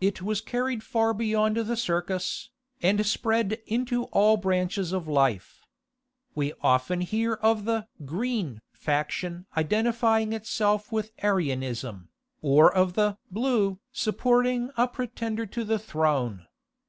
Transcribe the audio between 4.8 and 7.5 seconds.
of life. We often hear